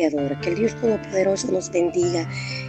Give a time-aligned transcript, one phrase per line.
[0.00, 2.26] Que el Dios Todopoderoso nos bendiga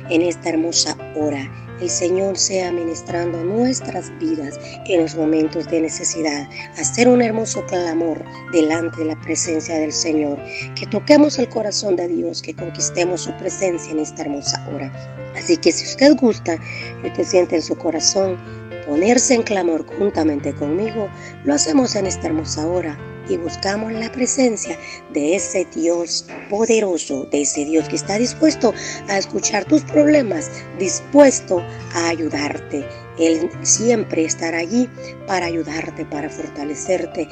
[0.10, 1.50] en esta hermosa hora.
[1.80, 6.50] El Señor sea ministrando nuestras vidas en los momentos de necesidad.
[6.78, 8.22] Hacer un hermoso clamor
[8.52, 10.40] delante de la presencia del Señor.
[10.76, 14.92] Que toquemos el corazón de Dios, que conquistemos su presencia en esta hermosa hora.
[15.38, 16.58] Así que si usted gusta
[17.02, 18.38] y usted siente en su corazón
[18.86, 21.08] ponerse en clamor juntamente conmigo,
[21.46, 24.78] lo hacemos en esta hermosa hora y buscamos la presencia
[25.14, 28.74] de ese Dios poderoso, de ese Dios que está dispuesto
[29.10, 31.62] a escuchar tus problemas, dispuesto
[31.94, 32.86] a ayudarte.
[33.20, 34.90] Él siempre estará allí
[35.28, 37.28] para ayudarte, para fortalecerte.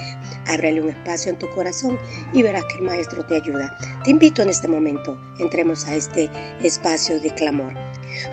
[0.47, 1.97] Ábrele un espacio en tu corazón
[2.33, 3.77] y verás que el Maestro te ayuda.
[4.03, 6.29] Te invito en este momento, entremos a este
[6.61, 7.73] espacio de clamor.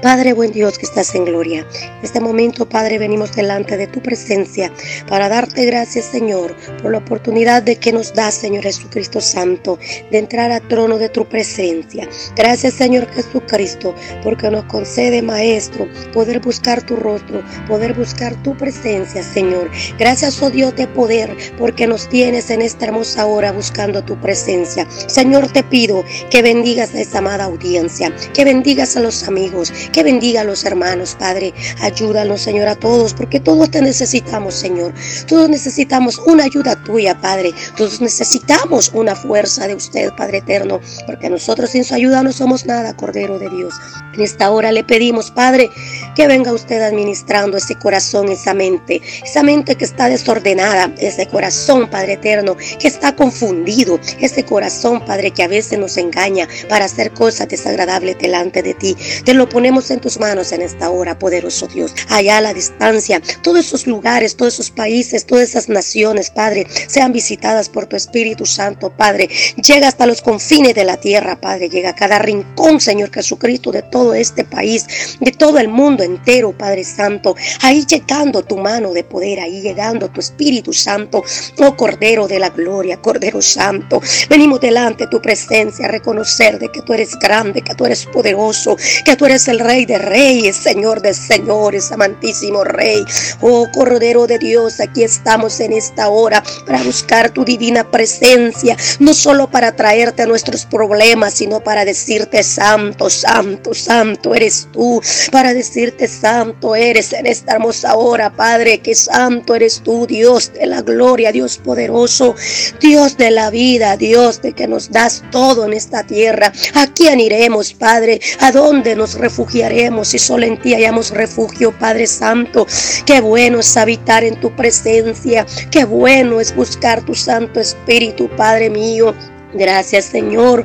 [0.02, 4.00] Padre buen Dios que estás en gloria, en este momento, Padre, venimos delante de tu
[4.00, 4.72] presencia
[5.08, 9.78] para darte gracias, Señor, por la oportunidad de que nos da, Señor Jesucristo Santo,
[10.10, 12.08] de entrar al trono de tu presencia.
[12.36, 19.22] Gracias, Señor Jesucristo, porque nos concede, Maestro, poder buscar tu rostro, poder buscar tu presencia,
[19.22, 19.70] Señor.
[19.98, 24.86] Gracias, oh Dios de poder, porque nos tienes en esta hermosa hora buscando tu presencia.
[24.90, 30.02] Señor, te pido que bendigas a esta amada audiencia, que bendigas a los amigos, que
[30.02, 31.52] bendiga a los hermanos, Padre.
[31.80, 34.92] Ayúdanos, Señor, a todos, porque todos te necesitamos, Señor.
[35.26, 37.52] Todos necesitamos una ayuda tuya, Padre.
[37.76, 42.66] Todos necesitamos una fuerza de usted, Padre eterno, porque nosotros sin su ayuda no somos
[42.66, 43.74] nada, Cordero de Dios.
[44.14, 45.68] En esta hora le pedimos, Padre,
[46.14, 51.88] que venga usted administrando ese corazón, esa mente, esa mente que está desordenada, ese corazón,
[51.90, 57.12] Padre eterno, que está confundido, ese corazón, Padre, que a veces nos engaña para hacer
[57.12, 58.96] cosas desagradables delante de ti.
[59.24, 61.94] Te lo ponemos en tus manos en esta hora, poderoso Dios.
[62.10, 67.10] Allá a la distancia, todos esos lugares, todos esos países, todas esas naciones, Padre, sean
[67.10, 69.30] visitadas por tu Espíritu Santo, Padre.
[69.66, 71.70] Llega hasta los confines de la tierra, Padre.
[71.70, 74.84] Llega a cada rincón, Señor Jesucristo, de todo este país,
[75.20, 77.34] de todo el mundo entero, Padre Santo.
[77.62, 81.24] Ahí llegando tu mano de poder, ahí llegando tu Espíritu Santo,
[81.60, 84.02] oh Cordero de la Gloria, Cordero Santo.
[84.28, 88.04] Venimos delante de tu presencia a reconocer de que tú eres grande, que tú eres
[88.04, 93.04] poderoso, que tú eres el Rey de Reyes, Señor de Señores, amantísimo Rey.
[93.40, 99.14] Oh Cordero de Dios, aquí estamos en esta hora para buscar tu divina presencia, no
[99.14, 106.08] solo para traerte nuestros problemas, sino para decirte santo, santo, santo eres tú, para decirte
[106.08, 111.32] santo eres en esta hermosa hora, Padre, que santo eres tú, Dios de la gloria,
[111.32, 112.34] Dios poderoso,
[112.80, 116.52] Dios de la vida, Dios de que nos das todo en esta tierra.
[116.74, 118.20] ¿A quién iremos, Padre?
[118.40, 122.66] ¿A dónde nos refugiaremos si solo en ti hayamos refugio, Padre Santo?
[123.04, 128.70] Qué bueno es habitar en tu presencia, qué bueno es buscar tu Santo Espíritu, Padre
[128.70, 129.14] mío.
[129.52, 130.64] Gracias, Señor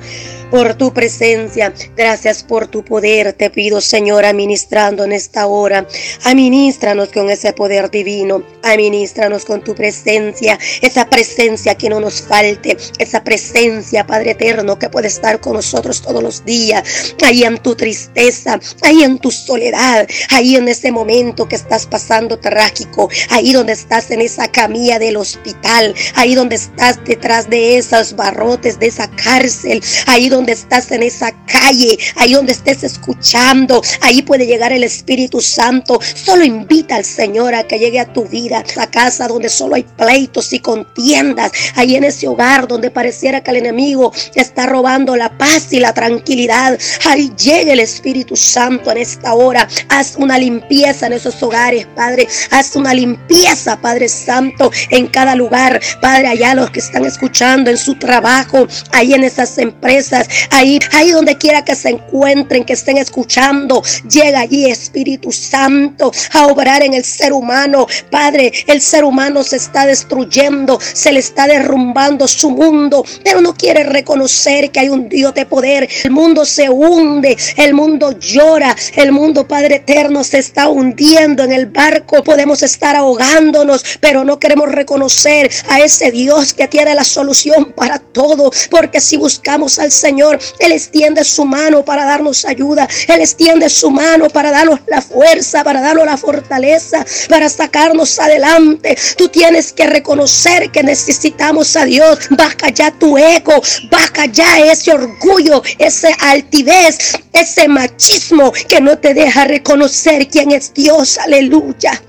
[0.51, 1.73] por tu presencia.
[1.95, 3.33] Gracias por tu poder.
[3.33, 5.87] Te pido, Señor, administrando en esta hora.
[6.25, 8.43] Administranos con ese poder divino.
[8.61, 10.59] Administranos con tu presencia.
[10.81, 12.77] Esa presencia que no nos falte.
[12.99, 17.15] Esa presencia, Padre eterno, que puede estar con nosotros todos los días.
[17.23, 18.59] Ahí en tu tristeza.
[18.81, 20.05] Ahí en tu soledad.
[20.29, 23.09] Ahí en ese momento que estás pasando trágico.
[23.29, 25.95] Ahí donde estás en esa camilla del hospital.
[26.15, 29.81] Ahí donde estás detrás de esos barrotes de esa cárcel.
[30.07, 34.83] Ahí donde donde estás en esa calle, ahí donde estés escuchando, ahí puede llegar el
[34.83, 35.99] Espíritu Santo.
[36.15, 39.83] Solo invita al Señor a que llegue a tu vida, a casa donde solo hay
[39.83, 45.37] pleitos y contiendas, ahí en ese hogar donde pareciera que el enemigo está robando la
[45.37, 46.79] paz y la tranquilidad.
[47.05, 49.67] Ahí llegue el Espíritu Santo en esta hora.
[49.89, 52.27] Haz una limpieza en esos hogares, Padre.
[52.49, 55.79] Haz una limpieza, Padre Santo, en cada lugar.
[56.01, 61.11] Padre, allá los que están escuchando en su trabajo, ahí en esas empresas, Ahí, ahí
[61.11, 66.93] donde quiera que se encuentren, que estén escuchando, llega allí Espíritu Santo a obrar en
[66.93, 67.87] el ser humano.
[68.09, 73.53] Padre, el ser humano se está destruyendo, se le está derrumbando su mundo, pero no
[73.53, 75.87] quiere reconocer que hay un Dios de poder.
[76.03, 81.51] El mundo se hunde, el mundo llora, el mundo, Padre eterno, se está hundiendo en
[81.51, 82.23] el barco.
[82.23, 87.99] Podemos estar ahogándonos, pero no queremos reconocer a ese Dios que tiene la solución para
[87.99, 90.20] todo, porque si buscamos al Señor,
[90.59, 92.87] él extiende su mano para darnos ayuda.
[93.07, 98.97] Él extiende su mano para darnos la fuerza, para darnos la fortaleza, para sacarnos adelante.
[99.17, 102.19] Tú tienes que reconocer que necesitamos a Dios.
[102.31, 109.13] Baja ya tu ego, baja ya ese orgullo, esa altivez, ese machismo que no te
[109.13, 111.17] deja reconocer quién es Dios.
[111.17, 112.01] Aleluya.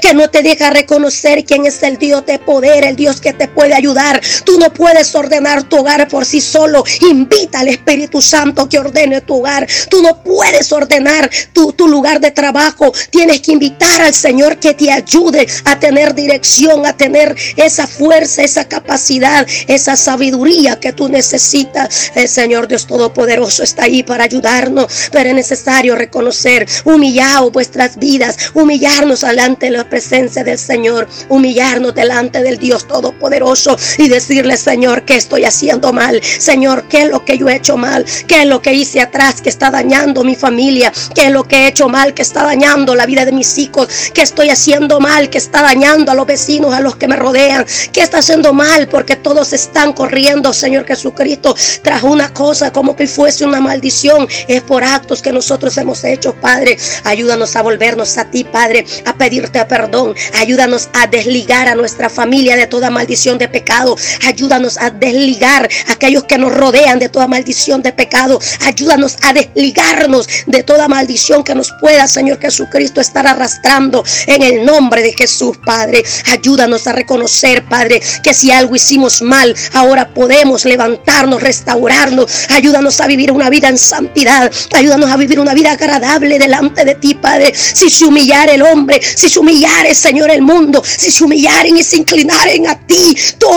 [0.00, 3.48] Que no te deja reconocer quién es el Dios de poder, el Dios que te
[3.48, 4.20] puede ayudar.
[4.44, 6.84] Tú no puedes ordenar tu hogar por sí solo.
[7.00, 9.66] Invita al Espíritu Santo que ordene tu hogar.
[9.88, 12.92] Tú no puedes ordenar tu, lugar de trabajo.
[13.10, 18.42] Tienes que invitar al Señor que te ayude a tener dirección, a tener esa fuerza,
[18.42, 22.12] esa capacidad, esa sabiduría que tú necesitas.
[22.14, 28.36] El Señor Dios Todopoderoso está ahí para ayudarnos, pero es necesario reconocer, humillado vuestras vidas,
[28.54, 35.04] humillarnos delante de la presencia del Señor, humillarnos delante del Dios Todopoderoso y decirle, Señor,
[35.04, 36.20] ¿qué estoy haciendo mal?
[36.22, 38.04] Señor, ¿qué es lo que yo he hecho mal?
[38.26, 40.92] ¿Qué es lo que hice atrás que está dañando mi familia?
[41.14, 43.88] ¿Qué es lo que he hecho mal que está dañando la vida de mis hijos?
[44.14, 47.66] ¿Qué estoy haciendo mal que está dañando a los vecinos, a los que me rodean?
[47.92, 48.88] ¿Qué está haciendo mal?
[48.88, 54.28] Porque todos están corriendo, Señor Jesucristo, tras una cosa como que fuese una maldición.
[54.46, 56.76] Es por actos que nosotros hemos hecho, Padre.
[57.04, 59.12] Ayúdanos a volvernos a ti, Padre, a
[59.48, 60.14] pedirte perdón.
[60.34, 63.96] Ayúdanos a desligar a nuestra familia de toda maldición de pecado.
[64.26, 68.38] Ayúdanos a desligar a aquellos que nos rodean de toda maldición de pecado.
[68.64, 74.64] Ayúdanos a desligarnos de toda maldición que nos pueda, Señor Jesucristo, estar arrastrando en el
[74.64, 76.04] nombre de Jesús, Padre.
[76.30, 82.48] Ayúdanos a reconocer, Padre, que si algo hicimos mal, ahora podemos levantarnos, restaurarnos.
[82.50, 84.50] Ayúdanos a vivir una vida en santidad.
[84.74, 87.52] Ayúdanos a vivir una vida agradable delante de ti, Padre.
[87.54, 91.82] Si se humillar el hombre, si se humillare, Señor, el mundo, si se humillaren y
[91.82, 93.48] se inclinaren a ti, tú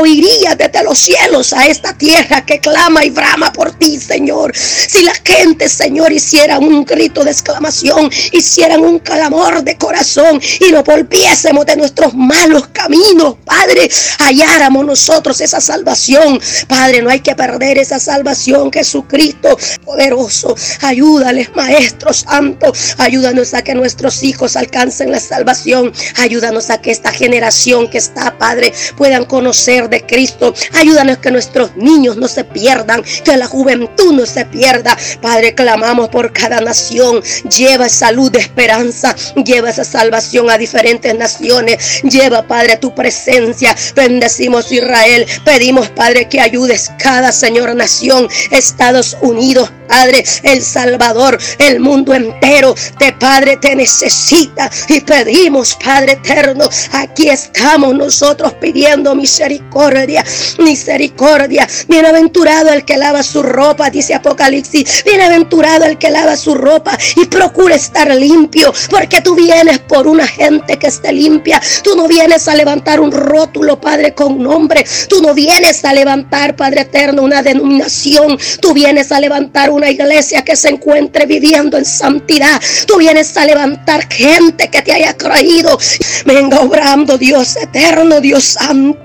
[0.00, 4.52] oirías desde los cielos a esta tierra que clama y brama por ti, Señor.
[4.56, 10.72] Si la gente, Señor, hiciera un grito de exclamación, hicieran un clamor de corazón y
[10.72, 16.40] nos volviésemos de nuestros malos caminos, Padre, halláramos nosotros esa salvación.
[16.68, 20.54] Padre, no hay que perder esa salvación, Jesucristo poderoso.
[20.82, 22.72] Ayúdales, Maestro Santo.
[22.98, 25.92] Ayúdanos a que nuestros hijos alcancen la salvación.
[26.16, 30.52] Ayúdanos a que esta generación que está, Padre, puedan conocer de Cristo.
[30.74, 34.96] Ayúdanos que nuestros niños no se pierdan, que la juventud no se pierda.
[35.22, 37.22] Padre, clamamos por cada nación.
[37.56, 39.14] Lleva salud esperanza.
[39.44, 42.02] Lleva esa salvación a diferentes naciones.
[42.02, 43.76] Lleva, Padre, tu presencia.
[43.94, 45.26] Bendecimos Israel.
[45.44, 48.28] Pedimos, Padre, que ayudes cada, Señor, nación.
[48.50, 52.76] Estados Unidos, Padre, El Salvador, el mundo entero.
[52.98, 60.24] De Padre te necesita y pedimos, Padre eterno, aquí estamos nosotros pidiendo misericordia,
[60.58, 61.66] misericordia.
[61.88, 65.02] Bienaventurado el que lava su ropa, dice Apocalipsis.
[65.04, 70.26] Bienaventurado el que lava su ropa y procura estar limpio, porque tú vienes por una
[70.26, 71.60] gente que esté limpia.
[71.82, 74.84] Tú no vienes a levantar un rótulo, Padre, con nombre.
[75.08, 78.38] Tú no vienes a levantar, Padre eterno, una denominación.
[78.60, 82.60] Tú vienes a levantar una iglesia que se encuentre viviendo en santidad.
[82.86, 85.78] Tú vienes a levantar gente que te haya creído.
[86.26, 89.00] Venga obrando, Dios eterno, Dios santo.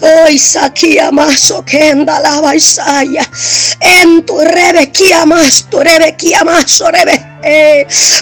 [0.00, 3.30] Hoy saquía más que la Isaya.
[3.78, 7.31] En tu rebequía más, tu rebequía más, rebe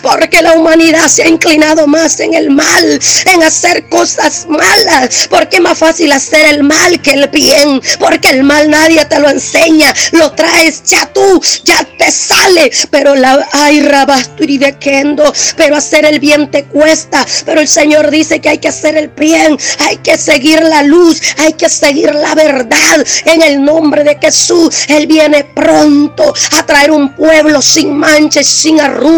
[0.02, 5.56] porque la humanidad se ha inclinado más en el mal, en hacer cosas malas, porque
[5.56, 9.28] es más fácil hacer el mal que el bien, porque el mal nadie te lo
[9.28, 16.18] enseña, lo traes ya tú, ya te sale, pero la ay rabasturibequendo, pero hacer el
[16.18, 20.16] bien te cuesta, pero el Señor dice que hay que hacer el bien, hay que
[20.16, 24.86] seguir la luz, hay que seguir la verdad en el nombre de Jesús.
[24.88, 29.09] Él viene pronto a traer un pueblo sin manches, sin arrugas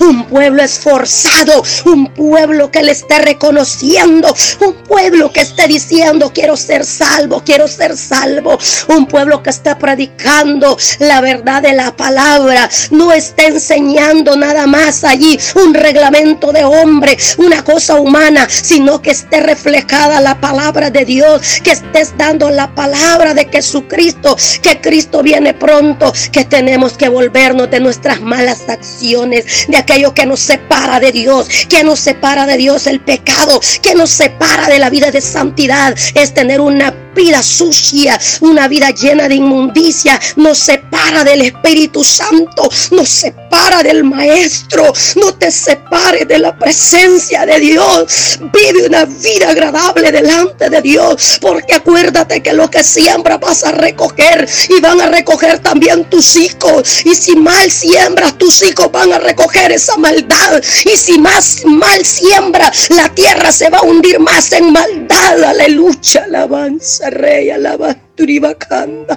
[0.00, 6.56] un pueblo esforzado, un pueblo que le esté reconociendo, un pueblo que esté diciendo quiero
[6.56, 12.68] ser salvo, quiero ser salvo, un pueblo que está predicando la verdad de la palabra,
[12.90, 19.12] no está enseñando nada más allí un reglamento de hombre, una cosa humana, sino que
[19.12, 25.22] esté reflejada la palabra de Dios, que estés dando la palabra de Jesucristo, que Cristo
[25.22, 29.37] viene pronto, que tenemos que volvernos de nuestras malas acciones
[29.68, 33.94] de aquello que nos separa de Dios, que nos separa de Dios el pecado, que
[33.94, 39.28] nos separa de la vida de santidad, es tener una vida sucia, una vida llena
[39.28, 43.47] de inmundicia, nos separa del Espíritu Santo, nos separa
[43.82, 48.38] del Maestro, no te separe de la presencia de Dios.
[48.52, 53.72] Vive una vida agradable delante de Dios, porque acuérdate que lo que siembra vas a
[53.72, 57.04] recoger y van a recoger también tus hijos.
[57.04, 60.62] Y si mal siembras, tus hijos van a recoger esa maldad.
[60.84, 65.44] Y si más mal siembra, la tierra se va a hundir más en maldad.
[65.44, 69.16] Aleluya, alabanza rey, alaba turibacanda.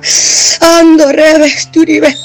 [0.59, 2.15] Ando rebe turibe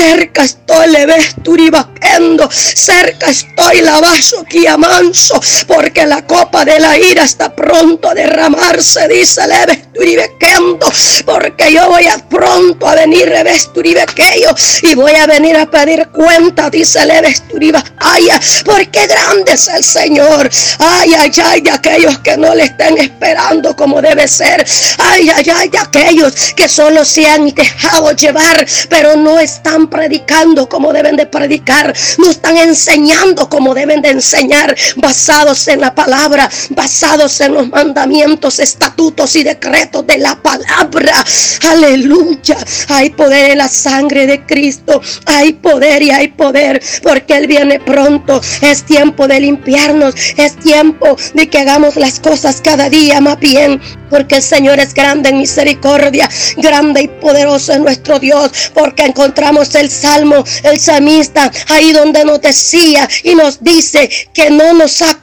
[0.00, 2.48] Cerca estoy, levesturibaquendo.
[2.50, 4.46] Cerca estoy, lavazo,
[4.78, 5.38] manso.
[5.66, 10.86] Porque la copa de la ira está pronto a derramarse, dice levesturibequendo.
[11.26, 14.54] Porque yo voy a pronto a venir, revesturibequello.
[14.84, 18.40] Y voy a venir a pedir cuenta, dice levesturibaquaya.
[18.64, 20.48] Porque grande es el Señor.
[20.78, 24.66] Ay, ay, ay, de aquellos que no le estén esperando como debe ser.
[24.96, 30.68] Ay, ay, ay, de aquellos que solo se han dejado llevar, pero no están predicando
[30.68, 31.94] como deben de predicar.
[32.18, 38.58] No están enseñando como deben de enseñar, basados en la palabra, basados en los mandamientos,
[38.58, 41.24] estatutos y decretos de la palabra.
[41.68, 42.56] Aleluya.
[42.88, 45.00] Hay poder en la sangre de Cristo.
[45.26, 48.40] Hay poder y hay poder porque Él viene pronto.
[48.60, 50.14] Es tiempo de limpiarnos.
[50.36, 53.80] Es tiempo de que hagamos las cosas cada día más bien.
[54.08, 58.72] Porque el Señor es grande en misericordia, grande y poderoso es nuestro Dios.
[58.74, 64.72] Porque encontramos el salmo, el salmista, ahí donde nos decía y nos dice que no
[64.74, 65.14] nos ha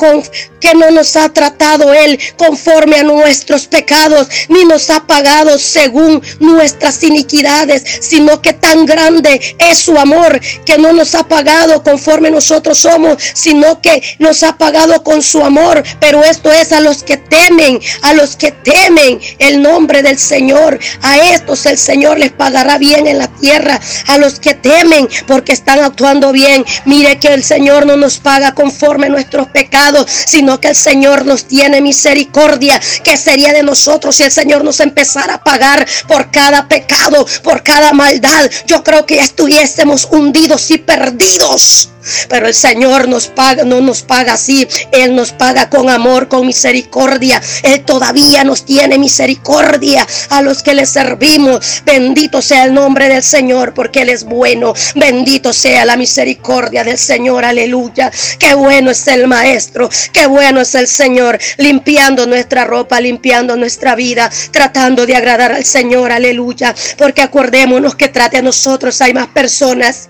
[0.59, 6.21] que no nos ha tratado Él conforme a nuestros pecados, ni nos ha pagado según
[6.39, 12.31] nuestras iniquidades, sino que tan grande es su amor que no nos ha pagado conforme
[12.31, 15.83] nosotros somos, sino que nos ha pagado con su amor.
[15.99, 20.79] Pero esto es a los que temen, a los que temen el nombre del Señor.
[21.01, 25.53] A estos el Señor les pagará bien en la tierra, a los que temen porque
[25.53, 26.65] están actuando bien.
[26.85, 31.45] Mire que el Señor no nos paga conforme nuestros pecados, sino que el Señor nos
[31.45, 32.79] tiene misericordia.
[33.03, 37.63] que sería de nosotros si el Señor nos empezara a pagar por cada pecado, por
[37.63, 38.49] cada maldad?
[38.65, 41.89] Yo creo que ya estuviésemos hundidos y perdidos.
[42.29, 44.67] Pero el Señor nos paga, no nos paga así.
[44.91, 47.41] Él nos paga con amor, con misericordia.
[47.63, 51.83] Él todavía nos tiene misericordia a los que le servimos.
[51.85, 54.73] Bendito sea el nombre del Señor, porque Él es bueno.
[54.95, 57.43] Bendito sea la misericordia del Señor.
[57.45, 58.11] Aleluya.
[58.39, 59.89] Qué bueno es el Maestro.
[60.13, 61.39] Qué bueno es el Señor.
[61.57, 66.11] Limpiando nuestra ropa, limpiando nuestra vida, tratando de agradar al Señor.
[66.11, 66.73] Aleluya.
[66.97, 69.01] Porque acordémonos que trate a nosotros.
[69.01, 70.09] Hay más personas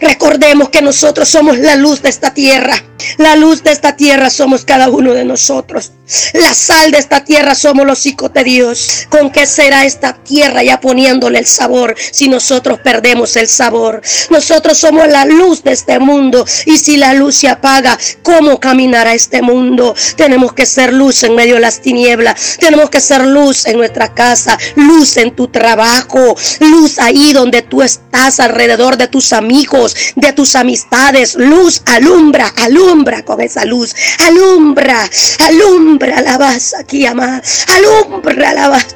[0.00, 2.74] Recordemos que nosotros somos la luz de esta tierra.
[3.18, 5.92] La luz de esta tierra somos cada uno de nosotros.
[6.34, 9.06] La sal de esta tierra somos los hijos de Dios.
[9.10, 14.02] ¿Con qué será esta tierra ya poniéndole el sabor si nosotros perdemos el sabor?
[14.28, 19.14] Nosotros somos la luz de este mundo y si la luz se apaga, ¿cómo caminará
[19.14, 19.94] este mundo?
[20.16, 22.56] Tenemos que ser luz en medio de las tinieblas.
[22.58, 27.82] Tenemos que ser luz en nuestra casa, luz en tu trabajo, luz ahí donde tú
[27.82, 31.36] estás alrededor de tus amigos, de tus amistades.
[31.36, 32.89] Luz, alumbra, alumbra
[33.24, 33.94] con esa luz.
[34.18, 37.40] Alumbra, alumbra alumbra la vas aquí, amada.
[37.68, 38.86] Alumbra la vas,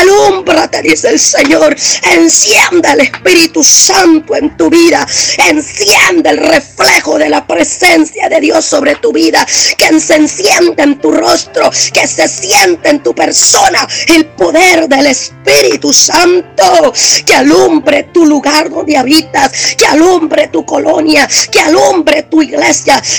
[0.00, 1.76] Alumbra, te dice el Señor.
[2.10, 5.06] Encienda el Espíritu Santo en tu vida.
[5.48, 9.46] Encienda el reflejo de la presencia de Dios sobre tu vida.
[9.76, 11.70] Que se encienda en tu rostro.
[11.92, 16.92] Que se siente en tu persona el poder del Espíritu Santo.
[17.26, 19.74] Que alumbre tu lugar donde habitas.
[19.76, 21.28] Que alumbre tu colonia.
[21.50, 22.61] Que alumbre tu iglesia.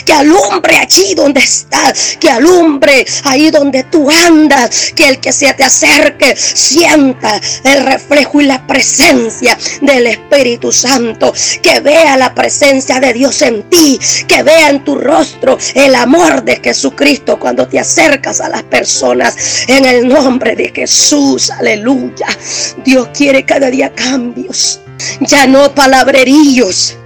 [0.06, 2.18] Que alumbre allí donde estás.
[2.20, 8.42] Que alumbre ahí donde tú andas, que el que se te acerque sienta el reflejo
[8.42, 14.44] y la presencia del Espíritu Santo, que vea la presencia de Dios en ti, que
[14.44, 19.86] vea en tu rostro el amor de Jesucristo cuando te acercas a las personas en
[19.86, 22.28] el nombre de Jesús, aleluya.
[22.84, 24.80] Dios quiere cada día cambios,
[25.22, 26.98] ya no palabrerillos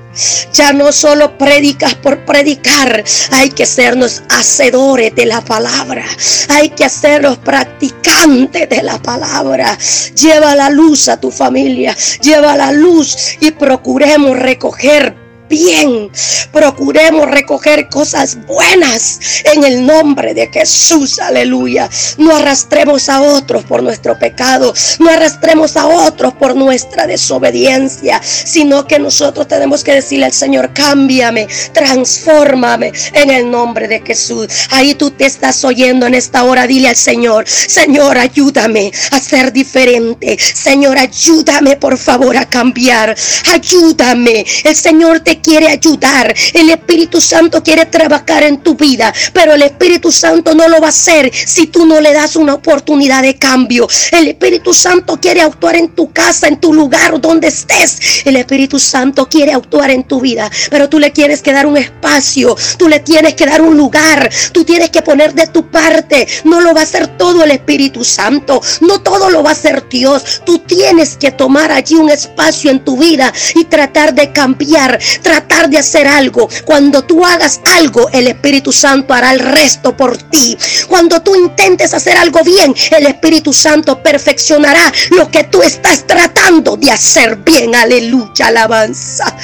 [0.54, 6.06] ya no solo predicas por predicar, hay que sernos hacedores de la palabra.
[6.50, 9.78] Hay que hacernos practicantes de la palabra.
[10.16, 16.10] Lleva la luz a tu familia, lleva la luz y procuremos recoger bien.
[16.52, 21.20] Procuremos recoger cosas buenas en el nombre de Jesús.
[21.20, 21.90] Aleluya.
[22.18, 24.74] No arrastremos a otros por nuestro pecado.
[25.00, 28.22] No arrastremos a otros por nuestra desobediencia.
[28.24, 34.48] Sino que nosotros tenemos que decirle al Señor, cámbiame, transfórmame en el nombre de Jesús.
[34.72, 36.68] Ahí tú te estás oyendo en esta hora.
[36.68, 40.38] Dile al Señor, Señor, ayúdame a ser diferente.
[40.40, 43.16] Señor, ayúdame por favor a cambiar.
[43.54, 44.46] Ayúdame.
[44.64, 46.34] El Señor te quiere ayudar.
[46.54, 50.88] El Espíritu Santo quiere trabajar en tu vida, pero el Espíritu Santo no lo va
[50.88, 53.88] a hacer si tú no le das una oportunidad de cambio.
[54.12, 58.24] El Espíritu Santo quiere actuar en tu casa, en tu lugar donde estés.
[58.26, 61.78] El Espíritu Santo quiere actuar en tu vida, pero tú le tienes que dar un
[61.78, 66.28] espacio, tú le tienes que dar un lugar, tú tienes que poner de tu parte.
[66.44, 69.88] No lo va a hacer todo el Espíritu Santo, no todo lo va a hacer
[69.90, 70.42] Dios.
[70.46, 75.70] Tú tienes que tomar allí un espacio en tu vida y tratar de cambiar, tratar
[75.70, 76.48] de hacer algo.
[76.64, 80.58] Cuando tú hagas algo, el Espíritu Santo hará el resto por ti.
[80.88, 86.78] Cuando tú intentes hacer algo bien, el Espíritu Santo perfeccionará lo que tú estás tratando
[86.78, 87.76] de hacer bien.
[87.76, 89.36] Aleluya, alabanza.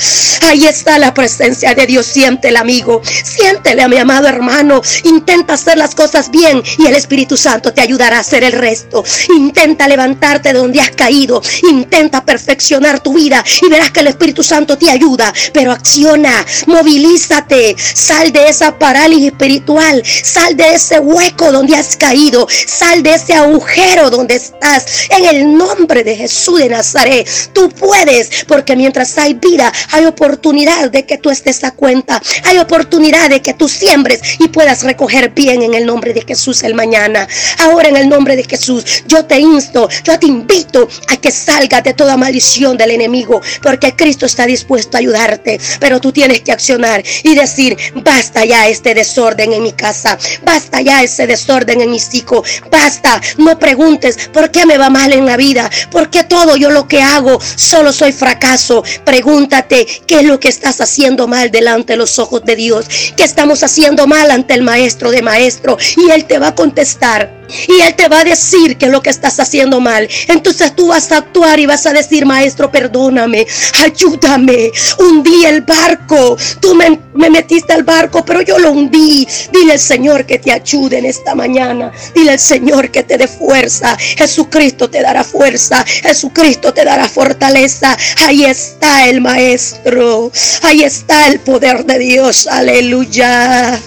[0.44, 2.06] Ahí está la presencia de Dios.
[2.06, 3.02] Siéntele, amigo.
[3.04, 4.82] Siéntele a mi amado hermano.
[5.04, 9.04] Intenta hacer las cosas bien y el Espíritu Santo te ayudará a hacer el resto.
[9.36, 11.42] Intenta levantarte donde has caído.
[11.70, 15.34] Intenta perfeccionar tu vida y verás que el Espíritu Santo te ayuda.
[15.52, 22.48] Pero acciona, movilízate, sal de esa parálisis espiritual, sal de ese hueco donde has caído,
[22.50, 24.86] sal de ese agujero donde estás.
[25.10, 30.90] En el nombre de Jesús de Nazaret, tú puedes, porque mientras hay vida, hay oportunidad
[30.90, 35.30] de que tú estés a cuenta, hay oportunidad de que tú siembres y puedas recoger
[35.32, 37.28] bien en el nombre de Jesús el mañana.
[37.60, 41.84] Ahora en el nombre de Jesús, yo te insto, yo te invito a que salgas
[41.84, 46.52] de toda maldición del enemigo, porque Cristo está dispuesto a ayudarte, pero tú tienes que
[46.52, 51.92] accionar y decir, basta ya este desorden en mi casa, basta ya ese desorden en
[51.92, 56.24] mis hijos, basta, no preguntes por qué me va mal en la vida, por qué
[56.24, 58.84] todo yo lo que hago solo soy fracaso.
[59.04, 63.24] Pregúntate qué es lo que estás haciendo mal delante de los ojos de Dios, qué
[63.24, 67.43] estamos haciendo mal ante el maestro de maestro y él te va a contestar.
[67.68, 70.08] Y Él te va a decir que es lo que estás haciendo mal.
[70.28, 73.46] Entonces tú vas a actuar y vas a decir, maestro, perdóname,
[73.84, 74.72] ayúdame.
[74.98, 76.38] Hundí el barco.
[76.60, 79.28] Tú me, me metiste al barco, pero yo lo hundí.
[79.52, 81.92] Dile al Señor que te ayude en esta mañana.
[82.16, 83.98] Dile al Señor que te dé fuerza.
[83.98, 85.84] Jesucristo te dará fuerza.
[85.86, 87.98] Jesucristo te dará fortaleza.
[88.18, 90.32] Ahí está el maestro.
[90.62, 92.48] Ahí está el poder de Dios.
[92.48, 93.80] Aleluya.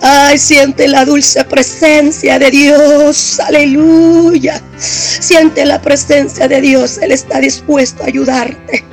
[0.00, 2.87] Ay, siente la dulce presencia de Dios.
[3.46, 4.62] Aleluya.
[4.78, 6.98] Siente la presencia de Dios.
[6.98, 8.84] Él está dispuesto a ayudarte.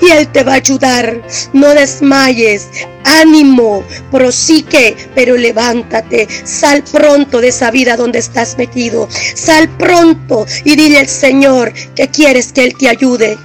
[0.00, 1.22] Y Él te va a ayudar.
[1.52, 2.68] No desmayes.
[3.04, 6.28] Ánimo, prosique, pero levántate.
[6.44, 9.08] Sal pronto de esa vida donde estás metido.
[9.34, 13.38] Sal pronto y dile al Señor que quieres que Él te ayude.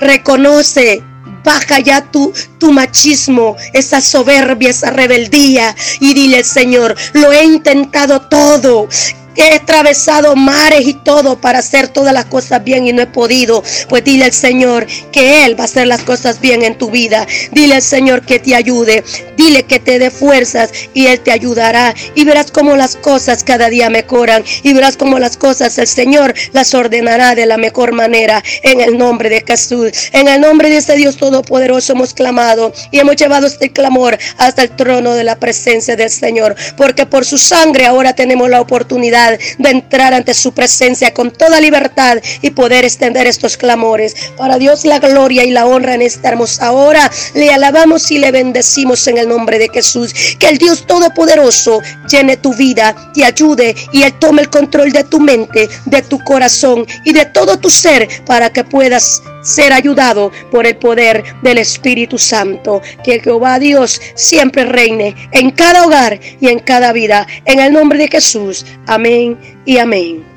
[0.00, 1.02] Reconoce
[1.46, 8.22] Baja ya tu, tu machismo, esa soberbia, esa rebeldía y dile, Señor, lo he intentado
[8.22, 8.88] todo
[9.36, 13.62] he atravesado mares y todo para hacer todas las cosas bien y no he podido.
[13.88, 17.26] Pues dile al Señor que Él va a hacer las cosas bien en tu vida.
[17.52, 19.04] Dile al Señor que te ayude.
[19.36, 21.94] Dile que te dé fuerzas y Él te ayudará.
[22.14, 24.44] Y verás cómo las cosas cada día mejoran.
[24.62, 28.42] Y verás cómo las cosas el Señor las ordenará de la mejor manera.
[28.62, 30.10] En el nombre de Jesús.
[30.12, 34.62] En el nombre de este Dios Todopoderoso hemos clamado y hemos llevado este clamor hasta
[34.62, 36.56] el trono de la presencia del Señor.
[36.76, 41.60] Porque por su sangre ahora tenemos la oportunidad de entrar ante su presencia con toda
[41.60, 44.14] libertad y poder extender estos clamores.
[44.36, 47.10] Para Dios la gloria y la honra en esta hermosa hora.
[47.34, 50.14] Le alabamos y le bendecimos en nombre de Jesús.
[50.38, 55.04] Que el Dios Todopoderoso llene tu vida, te ayude y Él tome el control de
[55.04, 60.32] tu mente, de tu corazón y de todo tu ser para que puedas ser ayudado
[60.50, 62.82] por el poder del Espíritu Santo.
[63.04, 67.26] Que Jehová Dios siempre reine en cada hogar y en cada vida.
[67.44, 68.64] En el nombre de Jesús.
[68.86, 70.35] Amén y amén.